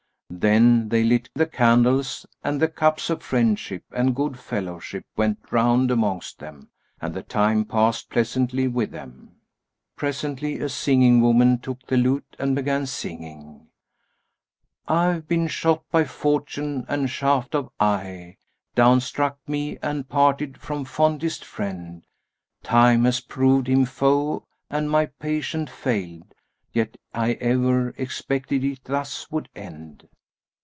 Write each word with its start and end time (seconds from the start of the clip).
Then 0.33 0.87
they 0.87 1.03
lit 1.03 1.27
the 1.35 1.45
candles, 1.45 2.25
and 2.41 2.61
the 2.61 2.69
cups 2.69 3.09
of 3.09 3.21
friendship 3.21 3.83
and 3.91 4.15
good 4.15 4.39
fellowship 4.39 5.03
went 5.17 5.37
round 5.51 5.91
amongst 5.91 6.39
them 6.39 6.69
and 7.01 7.13
the 7.13 7.21
time 7.21 7.65
passed 7.65 8.09
pleasantly 8.09 8.65
with 8.69 8.91
them. 8.91 9.35
Presently, 9.97 10.59
a 10.59 10.69
singing 10.69 11.19
woman 11.19 11.59
took 11.59 11.85
the 11.85 11.97
lute 11.97 12.37
and 12.39 12.55
began 12.55 12.85
singing, 12.85 13.67
"I've 14.87 15.27
been 15.27 15.47
shot 15.49 15.83
by 15.91 16.05
Fortune, 16.05 16.85
and 16.87 17.09
shaft 17.09 17.53
of 17.53 17.69
eye 17.77 18.37
* 18.55 18.73
Down 18.73 19.01
struck 19.01 19.37
me 19.49 19.77
and 19.83 20.07
parted 20.07 20.57
from 20.57 20.85
fondest 20.85 21.43
friend: 21.43 22.03
Time 22.63 23.03
has 23.03 23.19
proved 23.19 23.67
him 23.67 23.83
foe 23.83 24.45
and 24.69 24.89
my 24.89 25.07
patience 25.07 25.69
failed, 25.71 26.33
* 26.55 26.71
Yet 26.71 26.95
I 27.13 27.33
ever 27.33 27.89
expected 27.97 28.63
it 28.63 28.85
thus 28.85 29.29
would 29.29 29.49
end." 29.57 30.07